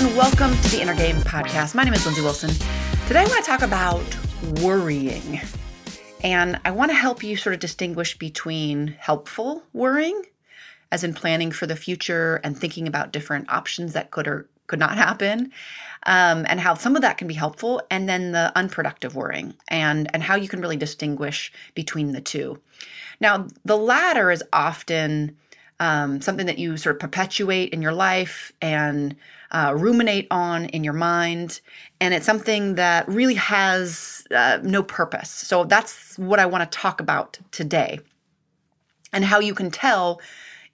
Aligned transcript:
to 0.00 0.70
the 0.70 0.78
Inner 0.80 0.94
Game 0.94 1.16
podcast. 1.16 1.74
My 1.74 1.84
name 1.84 1.92
is 1.92 2.06
Lindsey 2.06 2.22
Wilson. 2.22 2.48
Today 3.06 3.20
I 3.20 3.24
want 3.24 3.44
to 3.44 3.50
talk 3.50 3.60
about 3.60 4.02
worrying. 4.62 5.38
And 6.24 6.58
I 6.64 6.70
want 6.70 6.90
to 6.90 6.94
help 6.94 7.22
you 7.22 7.36
sort 7.36 7.52
of 7.52 7.60
distinguish 7.60 8.16
between 8.16 8.96
helpful 8.98 9.62
worrying, 9.74 10.22
as 10.90 11.04
in 11.04 11.12
planning 11.12 11.52
for 11.52 11.66
the 11.66 11.76
future 11.76 12.40
and 12.42 12.58
thinking 12.58 12.88
about 12.88 13.12
different 13.12 13.52
options 13.52 13.92
that 13.92 14.10
could 14.10 14.26
or 14.26 14.48
could 14.68 14.78
not 14.78 14.96
happen, 14.96 15.52
um, 16.04 16.46
and 16.48 16.60
how 16.60 16.72
some 16.72 16.96
of 16.96 17.02
that 17.02 17.18
can 17.18 17.28
be 17.28 17.34
helpful, 17.34 17.82
and 17.90 18.08
then 18.08 18.32
the 18.32 18.50
unproductive 18.56 19.14
worrying, 19.14 19.52
and 19.68 20.08
and 20.14 20.22
how 20.22 20.34
you 20.34 20.48
can 20.48 20.62
really 20.62 20.78
distinguish 20.78 21.52
between 21.74 22.12
the 22.12 22.22
two. 22.22 22.58
Now, 23.20 23.48
the 23.66 23.76
latter 23.76 24.30
is 24.30 24.42
often 24.50 25.36
um, 25.80 26.20
something 26.20 26.46
that 26.46 26.58
you 26.58 26.76
sort 26.76 26.96
of 26.96 27.00
perpetuate 27.00 27.72
in 27.72 27.82
your 27.82 27.92
life 27.92 28.52
and 28.60 29.16
uh, 29.50 29.74
ruminate 29.76 30.28
on 30.30 30.66
in 30.66 30.84
your 30.84 30.92
mind. 30.92 31.60
And 32.00 32.14
it's 32.14 32.26
something 32.26 32.76
that 32.76 33.08
really 33.08 33.34
has 33.34 34.26
uh, 34.30 34.58
no 34.62 34.82
purpose. 34.82 35.30
So 35.30 35.64
that's 35.64 36.16
what 36.18 36.38
I 36.38 36.46
want 36.46 36.70
to 36.70 36.78
talk 36.78 37.00
about 37.00 37.38
today 37.50 37.98
and 39.12 39.24
how 39.24 39.40
you 39.40 39.54
can 39.54 39.70
tell 39.70 40.20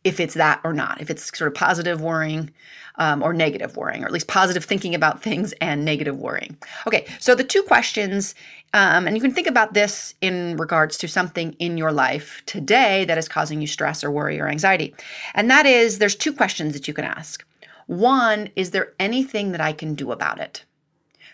if 0.07 0.21
it's 0.21 0.35
that 0.35 0.61
or 0.63 0.73
not, 0.73 1.01
if 1.01 1.11
it's 1.11 1.37
sort 1.37 1.49
of 1.49 1.55
positive 1.55 2.01
worrying 2.01 2.49
um, 2.95 3.25
or 3.25 3.35
negative 3.35 3.77
worrying, 3.77 4.05
or 4.05 4.07
at 4.07 4.13
least 4.13 4.29
positive 4.29 4.65
thinking 4.65 4.95
about 4.95 5.21
things 5.21 5.53
and 5.61 5.85
negative 5.85 6.17
worrying. 6.17 6.57
Okay, 6.87 7.07
so 7.19 7.35
the 7.35 7.43
two 7.43 7.63
questions, 7.65 8.37
um, 8.73 9.09
and 9.09 9.17
you 9.17 9.21
can 9.21 9.33
think 9.33 9.49
about 9.49 9.75
this 9.75 10.15
in 10.21 10.57
regards 10.59 10.97
to 10.99 11.09
something 11.09 11.55
in 11.55 11.77
your 11.77 11.91
life 11.91 12.41
today 12.47 13.05
that 13.07 13.19
is 13.19 13.29
causing 13.29 13.61
you 13.61 13.67
stress 13.67 14.05
or 14.05 14.13
worry 14.13 14.39
or 14.39 14.47
anxiety. 14.47 14.95
And 15.35 15.51
that 15.51 15.67
is 15.67 15.99
there's 15.99 16.15
two 16.15 16.33
questions 16.33 16.73
that 16.73 16.87
you 16.87 16.95
can 16.95 17.05
ask. 17.05 17.45
One, 17.89 18.49
is 18.55 18.71
there 18.71 18.93
anything 19.01 19.51
that 19.53 19.61
I 19.61 19.73
can 19.73 19.97
do 19.97 20.13
about 20.13 20.41
it? 20.41 20.65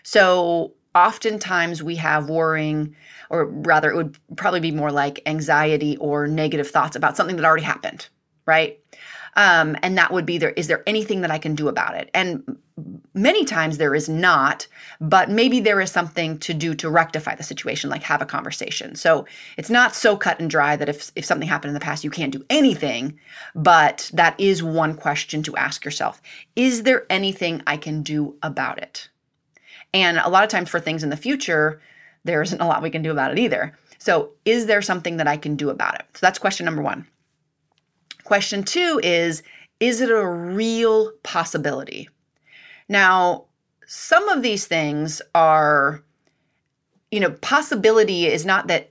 So 0.01 0.73
oftentimes 0.95 1.83
we 1.83 1.95
have 1.97 2.29
worrying, 2.29 2.95
or 3.29 3.45
rather, 3.45 3.89
it 3.89 3.95
would 3.95 4.17
probably 4.35 4.59
be 4.59 4.71
more 4.71 4.91
like 4.91 5.21
anxiety 5.25 5.97
or 5.97 6.27
negative 6.27 6.69
thoughts 6.69 6.95
about 6.95 7.17
something 7.17 7.35
that 7.35 7.45
already 7.45 7.63
happened, 7.63 8.07
right? 8.45 8.79
Um, 9.35 9.75
and 9.81 9.97
that 9.97 10.11
would 10.11 10.25
be 10.25 10.37
there 10.37 10.51
is 10.51 10.67
there 10.67 10.83
anything 10.85 11.21
that 11.21 11.31
I 11.31 11.39
can 11.39 11.55
do 11.55 11.67
about 11.67 11.95
it? 11.95 12.09
And 12.13 12.57
many 13.13 13.45
times 13.45 13.77
there 13.77 13.95
is 13.95 14.09
not, 14.09 14.67
but 14.99 15.29
maybe 15.29 15.59
there 15.59 15.79
is 15.79 15.91
something 15.91 16.37
to 16.39 16.53
do 16.53 16.73
to 16.75 16.89
rectify 16.89 17.35
the 17.35 17.43
situation, 17.43 17.89
like 17.89 18.03
have 18.03 18.21
a 18.21 18.25
conversation. 18.25 18.95
So 18.95 19.25
it's 19.57 19.69
not 19.69 19.95
so 19.95 20.17
cut 20.17 20.39
and 20.39 20.49
dry 20.49 20.75
that 20.75 20.89
if, 20.89 21.11
if 21.15 21.25
something 21.25 21.47
happened 21.47 21.69
in 21.69 21.75
the 21.75 21.79
past, 21.79 22.03
you 22.03 22.09
can't 22.09 22.31
do 22.31 22.43
anything, 22.49 23.19
but 23.55 24.09
that 24.13 24.39
is 24.39 24.63
one 24.63 24.95
question 24.95 25.43
to 25.43 25.55
ask 25.55 25.85
yourself. 25.85 26.21
Is 26.55 26.83
there 26.83 27.05
anything 27.09 27.61
I 27.67 27.77
can 27.77 28.01
do 28.01 28.35
about 28.41 28.79
it? 28.79 29.09
And 29.93 30.17
a 30.17 30.29
lot 30.29 30.43
of 30.43 30.49
times 30.49 30.69
for 30.69 30.79
things 30.79 31.03
in 31.03 31.09
the 31.09 31.17
future, 31.17 31.79
there 32.23 32.41
isn't 32.41 32.61
a 32.61 32.67
lot 32.67 32.81
we 32.81 32.89
can 32.89 33.03
do 33.03 33.11
about 33.11 33.31
it 33.31 33.39
either. 33.39 33.77
So, 33.99 34.31
is 34.43 34.65
there 34.65 34.81
something 34.81 35.17
that 35.17 35.27
I 35.27 35.37
can 35.37 35.55
do 35.55 35.69
about 35.69 35.95
it? 35.95 36.05
So, 36.13 36.25
that's 36.25 36.39
question 36.39 36.65
number 36.65 36.81
one. 36.81 37.07
Question 38.33 38.63
two 38.63 38.99
is 39.03 39.43
Is 39.79 40.01
it 40.01 40.09
a 40.09 40.25
real 40.27 41.11
possibility? 41.21 42.09
Now, 42.89 43.45
some 43.85 44.27
of 44.27 44.41
these 44.41 44.65
things 44.65 45.21
are, 45.35 46.03
you 47.11 47.19
know, 47.19 47.29
possibility 47.29 48.25
is 48.25 48.43
not 48.43 48.65
that 48.69 48.89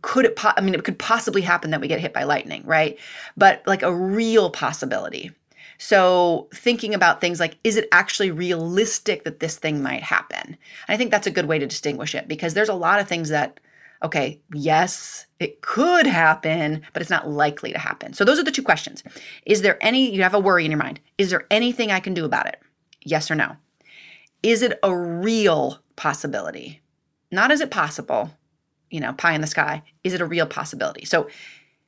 could 0.00 0.24
it, 0.24 0.36
po- 0.36 0.54
I 0.56 0.62
mean, 0.62 0.72
it 0.72 0.84
could 0.84 0.98
possibly 0.98 1.42
happen 1.42 1.70
that 1.72 1.82
we 1.82 1.86
get 1.86 2.00
hit 2.00 2.14
by 2.14 2.22
lightning, 2.22 2.62
right? 2.64 2.98
But 3.36 3.62
like 3.66 3.82
a 3.82 3.94
real 3.94 4.48
possibility. 4.48 5.32
So, 5.76 6.48
thinking 6.54 6.94
about 6.94 7.20
things 7.20 7.38
like, 7.38 7.58
is 7.64 7.76
it 7.76 7.88
actually 7.92 8.30
realistic 8.30 9.24
that 9.24 9.40
this 9.40 9.58
thing 9.58 9.82
might 9.82 10.02
happen? 10.02 10.46
And 10.46 10.56
I 10.88 10.96
think 10.96 11.10
that's 11.10 11.26
a 11.26 11.30
good 11.30 11.44
way 11.44 11.58
to 11.58 11.66
distinguish 11.66 12.14
it 12.14 12.26
because 12.26 12.54
there's 12.54 12.70
a 12.70 12.74
lot 12.74 13.00
of 13.00 13.06
things 13.06 13.28
that 13.28 13.60
okay, 14.02 14.40
yes, 14.52 15.26
it 15.40 15.60
could 15.60 16.06
happen, 16.06 16.82
but 16.92 17.02
it's 17.02 17.10
not 17.10 17.28
likely 17.28 17.72
to 17.72 17.78
happen. 17.78 18.12
So 18.12 18.24
those 18.24 18.38
are 18.38 18.44
the 18.44 18.52
two 18.52 18.62
questions. 18.62 19.02
Is 19.44 19.62
there 19.62 19.78
any, 19.80 20.14
you 20.14 20.22
have 20.22 20.34
a 20.34 20.38
worry 20.38 20.64
in 20.64 20.70
your 20.70 20.78
mind, 20.78 21.00
is 21.16 21.30
there 21.30 21.46
anything 21.50 21.90
I 21.90 22.00
can 22.00 22.14
do 22.14 22.24
about 22.24 22.46
it? 22.46 22.60
Yes 23.02 23.30
or 23.30 23.34
no? 23.34 23.56
Is 24.42 24.62
it 24.62 24.78
a 24.82 24.96
real 24.96 25.80
possibility? 25.96 26.80
Not 27.30 27.50
is 27.50 27.60
it 27.60 27.70
possible, 27.70 28.30
you 28.90 29.00
know, 29.00 29.12
pie 29.12 29.34
in 29.34 29.40
the 29.40 29.46
sky. 29.46 29.82
Is 30.04 30.14
it 30.14 30.20
a 30.20 30.26
real 30.26 30.46
possibility? 30.46 31.04
So 31.04 31.28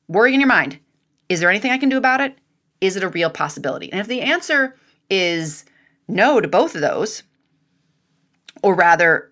worry 0.09 0.35
in 0.35 0.41
your 0.41 0.49
mind, 0.49 0.79
is 1.29 1.41
there 1.41 1.51
anything 1.51 1.71
I 1.71 1.79
can 1.79 1.89
do 1.89 1.97
about 1.97 2.21
it? 2.21 2.37
Is 2.81 2.97
it 2.97 3.05
a 3.05 3.09
real 3.09 3.31
possibility? 3.31 3.91
And 3.93 4.01
if 4.01 4.09
the 4.09 4.21
answer 4.23 4.77
is 5.09 5.65
no 6.09 6.41
to 6.41 6.49
both 6.49 6.75
of 6.75 6.81
those, 6.81 7.23
or 8.63 8.75
rather, 8.75 9.30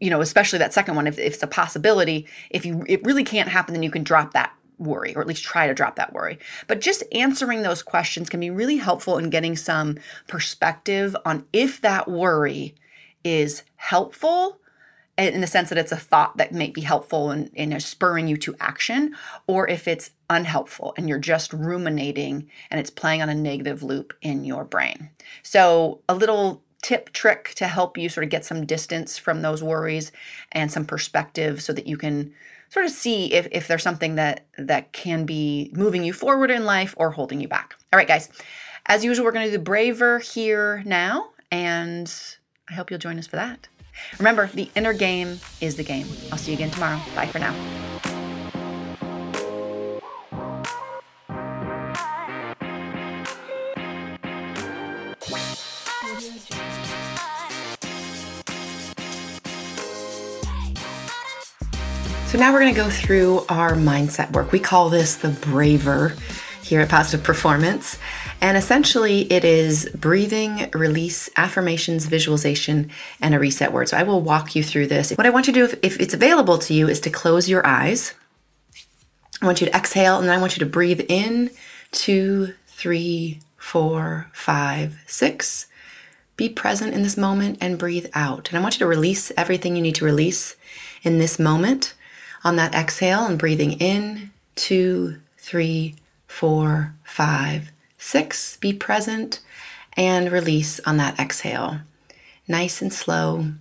you 0.00 0.10
know, 0.10 0.20
especially 0.20 0.58
that 0.60 0.72
second 0.72 0.94
one, 0.94 1.06
if, 1.06 1.18
if 1.18 1.34
it's 1.34 1.42
a 1.42 1.48
possibility, 1.48 2.26
if 2.50 2.64
you 2.64 2.84
it 2.86 3.04
really 3.04 3.24
can't 3.24 3.48
happen, 3.48 3.74
then 3.74 3.82
you 3.82 3.90
can 3.90 4.04
drop 4.04 4.32
that 4.32 4.52
worry 4.78 5.14
or 5.14 5.20
at 5.20 5.28
least 5.28 5.44
try 5.44 5.66
to 5.66 5.74
drop 5.74 5.96
that 5.96 6.12
worry. 6.12 6.38
But 6.66 6.80
just 6.80 7.04
answering 7.12 7.62
those 7.62 7.82
questions 7.82 8.28
can 8.28 8.40
be 8.40 8.50
really 8.50 8.76
helpful 8.76 9.18
in 9.18 9.30
getting 9.30 9.56
some 9.56 9.98
perspective 10.26 11.16
on 11.24 11.46
if 11.52 11.80
that 11.82 12.08
worry 12.08 12.74
is 13.24 13.62
helpful 13.76 14.58
in 15.18 15.42
the 15.42 15.46
sense 15.46 15.68
that 15.68 15.78
it's 15.78 15.92
a 15.92 15.96
thought 15.96 16.36
that 16.38 16.52
may 16.52 16.70
be 16.70 16.80
helpful 16.80 17.30
and 17.30 17.50
is 17.54 17.84
spurring 17.84 18.28
you 18.28 18.36
to 18.38 18.56
action, 18.60 19.14
or 19.46 19.68
if 19.68 19.86
it's 19.86 20.10
unhelpful 20.30 20.94
and 20.96 21.08
you're 21.08 21.18
just 21.18 21.52
ruminating 21.52 22.48
and 22.70 22.80
it's 22.80 22.90
playing 22.90 23.20
on 23.20 23.28
a 23.28 23.34
negative 23.34 23.82
loop 23.82 24.14
in 24.22 24.44
your 24.44 24.64
brain. 24.64 25.10
So, 25.42 26.00
a 26.08 26.14
little 26.14 26.62
tip 26.82 27.12
trick 27.12 27.54
to 27.54 27.66
help 27.66 27.96
you 27.96 28.08
sort 28.08 28.24
of 28.24 28.30
get 28.30 28.44
some 28.44 28.66
distance 28.66 29.16
from 29.16 29.42
those 29.42 29.62
worries 29.62 30.12
and 30.52 30.70
some 30.70 30.84
perspective 30.84 31.62
so 31.62 31.72
that 31.72 31.86
you 31.86 31.96
can 31.96 32.32
sort 32.68 32.84
of 32.84 32.90
see 32.90 33.32
if, 33.32 33.46
if 33.52 33.68
there's 33.68 33.82
something 33.82 34.16
that 34.16 34.46
that 34.58 34.92
can 34.92 35.24
be 35.24 35.70
moving 35.72 36.02
you 36.04 36.12
forward 36.12 36.50
in 36.50 36.64
life 36.64 36.94
or 36.96 37.10
holding 37.10 37.40
you 37.40 37.48
back. 37.48 37.74
All 37.92 37.96
right 37.96 38.08
guys 38.08 38.28
as 38.86 39.04
usual 39.04 39.24
we're 39.24 39.32
going 39.32 39.46
to 39.46 39.50
do 39.50 39.56
the 39.56 39.62
braver 39.62 40.18
here 40.18 40.82
now 40.84 41.30
and 41.50 42.12
i 42.68 42.74
hope 42.74 42.90
you'll 42.90 42.98
join 42.98 43.18
us 43.18 43.26
for 43.26 43.36
that. 43.36 43.68
Remember 44.18 44.48
the 44.48 44.70
inner 44.74 44.94
game 44.94 45.38
is 45.60 45.76
the 45.76 45.84
game. 45.84 46.06
I'll 46.30 46.38
see 46.38 46.52
you 46.52 46.56
again 46.56 46.70
tomorrow. 46.70 47.00
Bye 47.14 47.26
for 47.26 47.38
now 47.38 47.91
So 56.02 56.08
now 62.38 62.52
we're 62.52 62.58
going 62.58 62.74
to 62.74 62.80
go 62.80 62.90
through 62.90 63.44
our 63.48 63.74
mindset 63.74 64.32
work. 64.32 64.50
We 64.50 64.58
call 64.58 64.88
this 64.88 65.14
the 65.14 65.28
braver 65.28 66.16
here 66.60 66.80
at 66.80 66.88
Positive 66.88 67.24
Performance. 67.24 68.00
And 68.40 68.56
essentially, 68.56 69.32
it 69.32 69.44
is 69.44 69.88
breathing, 69.94 70.68
release, 70.74 71.30
affirmations, 71.36 72.06
visualization, 72.06 72.90
and 73.20 73.32
a 73.32 73.38
reset 73.38 73.72
word. 73.72 73.88
So 73.88 73.96
I 73.96 74.02
will 74.02 74.22
walk 74.22 74.56
you 74.56 74.64
through 74.64 74.88
this. 74.88 75.12
What 75.12 75.28
I 75.28 75.30
want 75.30 75.46
you 75.46 75.52
to 75.52 75.58
do, 75.60 75.64
if, 75.66 75.78
if 75.84 76.00
it's 76.00 76.14
available 76.14 76.58
to 76.58 76.74
you, 76.74 76.88
is 76.88 76.98
to 77.02 77.10
close 77.10 77.48
your 77.48 77.64
eyes. 77.64 78.12
I 79.40 79.46
want 79.46 79.60
you 79.60 79.68
to 79.68 79.76
exhale, 79.76 80.18
and 80.18 80.26
then 80.26 80.36
I 80.36 80.40
want 80.40 80.56
you 80.56 80.64
to 80.64 80.70
breathe 80.70 81.02
in 81.08 81.50
two, 81.92 82.54
three, 82.66 83.38
four, 83.56 84.28
five, 84.32 85.00
six. 85.06 85.68
Be 86.36 86.48
present 86.48 86.94
in 86.94 87.02
this 87.02 87.16
moment 87.16 87.58
and 87.60 87.78
breathe 87.78 88.06
out. 88.14 88.48
And 88.48 88.58
I 88.58 88.62
want 88.62 88.74
you 88.74 88.80
to 88.80 88.86
release 88.86 89.30
everything 89.36 89.76
you 89.76 89.82
need 89.82 89.94
to 89.96 90.04
release 90.04 90.56
in 91.02 91.18
this 91.18 91.38
moment 91.38 91.94
on 92.44 92.56
that 92.56 92.74
exhale 92.74 93.24
and 93.24 93.38
breathing 93.38 93.72
in 93.72 94.30
two, 94.54 95.20
three, 95.38 95.94
four, 96.26 96.94
five, 97.04 97.70
six. 97.98 98.56
Be 98.56 98.72
present 98.72 99.40
and 99.94 100.32
release 100.32 100.80
on 100.80 100.96
that 100.96 101.18
exhale. 101.18 101.80
Nice 102.48 102.82
and 102.82 102.92
slow. 102.92 103.52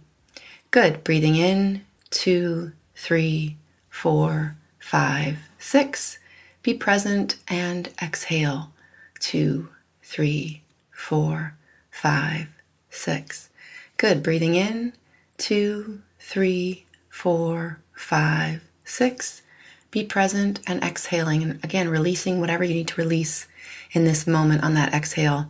Good. 0.72 1.04
Breathing 1.04 1.36
in 1.36 1.86
two, 2.10 2.72
three, 2.96 3.58
four, 3.90 4.56
five, 4.80 5.38
six. 5.60 6.18
Be 6.64 6.74
present 6.74 7.38
and 7.48 7.90
exhale. 8.02 8.72
Two, 9.20 9.70
three, 10.02 10.62
four, 10.92 11.56
five, 11.90 12.48
six. 12.92 13.50
Good. 13.98 14.22
Breathing 14.22 14.56
in 14.56 14.94
two, 15.38 16.02
three, 16.20 16.86
four, 17.10 17.80
five, 17.94 18.62
six, 18.86 19.42
be 19.90 20.04
present 20.04 20.60
and 20.68 20.84
exhaling. 20.84 21.42
And 21.42 21.64
again, 21.64 21.90
releasing 21.90 22.40
whatever 22.40 22.64
you 22.64 22.76
need 22.76 22.88
to 22.90 23.02
release 23.02 23.48
in 23.92 24.06
this 24.06 24.28
moment 24.28 24.64
on 24.64 24.76
that 24.76 24.94
exhale. 24.94 25.50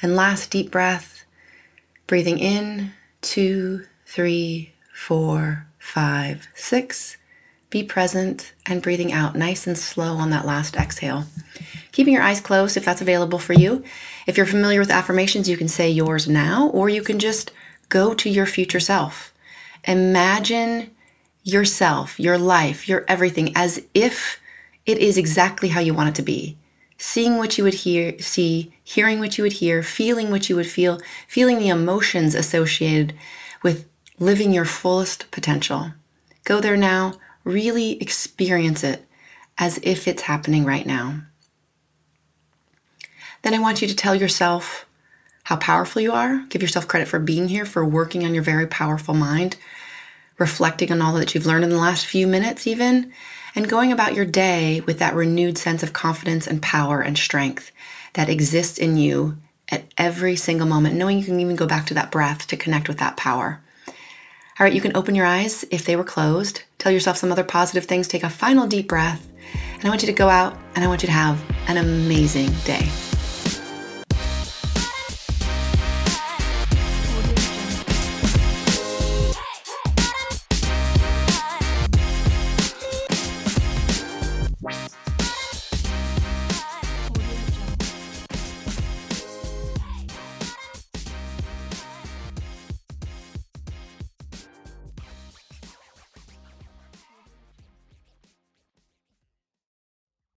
And 0.00 0.14
last 0.14 0.50
deep 0.50 0.70
breath, 0.70 1.24
breathing 2.06 2.38
in, 2.38 2.92
two, 3.20 3.86
three, 4.06 4.74
four, 4.92 5.66
five, 5.78 6.48
six. 6.54 7.16
Be 7.74 7.82
present 7.82 8.52
and 8.66 8.80
breathing 8.80 9.12
out 9.12 9.34
nice 9.34 9.66
and 9.66 9.76
slow 9.76 10.14
on 10.14 10.30
that 10.30 10.46
last 10.46 10.76
exhale. 10.76 11.24
keeping 11.90 12.14
your 12.14 12.22
eyes 12.22 12.40
closed 12.40 12.76
if 12.76 12.84
that's 12.84 13.00
available 13.00 13.40
for 13.40 13.52
you. 13.52 13.82
If 14.28 14.36
you're 14.36 14.46
familiar 14.46 14.78
with 14.78 14.92
affirmations, 14.92 15.48
you 15.48 15.56
can 15.56 15.66
say 15.66 15.90
yours 15.90 16.28
now, 16.28 16.68
or 16.68 16.88
you 16.88 17.02
can 17.02 17.18
just 17.18 17.50
go 17.88 18.14
to 18.14 18.30
your 18.30 18.46
future 18.46 18.78
self. 18.78 19.34
Imagine 19.88 20.92
yourself, 21.42 22.20
your 22.20 22.38
life, 22.38 22.88
your 22.88 23.04
everything 23.08 23.50
as 23.56 23.82
if 23.92 24.40
it 24.86 24.98
is 24.98 25.18
exactly 25.18 25.70
how 25.70 25.80
you 25.80 25.94
want 25.94 26.10
it 26.10 26.14
to 26.14 26.22
be. 26.22 26.56
Seeing 26.96 27.38
what 27.38 27.58
you 27.58 27.64
would 27.64 27.74
hear, 27.74 28.16
see, 28.20 28.72
hearing 28.84 29.18
what 29.18 29.36
you 29.36 29.42
would 29.42 29.54
hear, 29.54 29.82
feeling 29.82 30.30
what 30.30 30.48
you 30.48 30.54
would 30.54 30.68
feel, 30.68 31.00
feeling 31.26 31.58
the 31.58 31.70
emotions 31.70 32.36
associated 32.36 33.14
with 33.64 33.88
living 34.20 34.52
your 34.52 34.64
fullest 34.64 35.28
potential. 35.32 35.90
Go 36.44 36.60
there 36.60 36.76
now, 36.76 37.14
really 37.44 38.00
experience 38.00 38.82
it 38.82 39.06
as 39.58 39.78
if 39.82 40.08
it's 40.08 40.22
happening 40.22 40.64
right 40.64 40.86
now. 40.86 41.20
Then 43.42 43.54
I 43.54 43.58
want 43.58 43.82
you 43.82 43.88
to 43.88 43.94
tell 43.94 44.14
yourself 44.14 44.86
how 45.44 45.56
powerful 45.56 46.00
you 46.00 46.12
are. 46.12 46.44
Give 46.48 46.62
yourself 46.62 46.88
credit 46.88 47.08
for 47.08 47.18
being 47.18 47.48
here, 47.48 47.66
for 47.66 47.84
working 47.84 48.24
on 48.24 48.34
your 48.34 48.42
very 48.42 48.66
powerful 48.66 49.14
mind, 49.14 49.56
reflecting 50.38 50.90
on 50.90 51.02
all 51.02 51.12
that 51.14 51.34
you've 51.34 51.46
learned 51.46 51.64
in 51.64 51.70
the 51.70 51.76
last 51.76 52.06
few 52.06 52.26
minutes, 52.26 52.66
even, 52.66 53.12
and 53.54 53.68
going 53.68 53.92
about 53.92 54.14
your 54.14 54.24
day 54.24 54.80
with 54.80 54.98
that 54.98 55.14
renewed 55.14 55.58
sense 55.58 55.82
of 55.82 55.92
confidence 55.92 56.46
and 56.46 56.62
power 56.62 57.00
and 57.02 57.18
strength 57.18 57.70
that 58.14 58.30
exists 58.30 58.78
in 58.78 58.96
you 58.96 59.36
at 59.68 59.84
every 59.98 60.36
single 60.36 60.66
moment, 60.66 60.96
knowing 60.96 61.18
you 61.18 61.24
can 61.24 61.40
even 61.40 61.56
go 61.56 61.66
back 61.66 61.86
to 61.86 61.94
that 61.94 62.10
breath 62.10 62.46
to 62.46 62.56
connect 62.56 62.88
with 62.88 62.98
that 62.98 63.16
power. 63.16 63.60
All 64.56 64.64
right, 64.64 64.72
you 64.72 64.80
can 64.80 64.96
open 64.96 65.16
your 65.16 65.26
eyes 65.26 65.64
if 65.72 65.84
they 65.84 65.96
were 65.96 66.04
closed. 66.04 66.62
Tell 66.78 66.92
yourself 66.92 67.16
some 67.16 67.32
other 67.32 67.42
positive 67.42 67.86
things. 67.86 68.06
Take 68.06 68.22
a 68.22 68.30
final 68.30 68.68
deep 68.68 68.86
breath. 68.86 69.28
And 69.74 69.84
I 69.84 69.88
want 69.88 70.02
you 70.02 70.06
to 70.06 70.12
go 70.12 70.28
out 70.28 70.56
and 70.76 70.84
I 70.84 70.86
want 70.86 71.02
you 71.02 71.08
to 71.08 71.12
have 71.12 71.42
an 71.66 71.76
amazing 71.76 72.52
day. 72.64 72.88